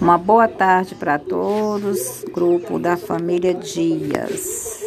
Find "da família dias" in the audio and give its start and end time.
2.78-4.80